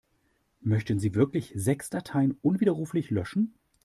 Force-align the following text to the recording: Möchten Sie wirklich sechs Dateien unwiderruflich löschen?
Möchten 0.61 0.97
Sie 0.97 1.13
wirklich 1.13 1.51
sechs 1.55 1.91
Dateien 1.91 2.35
unwiderruflich 2.41 3.11
löschen? 3.11 3.53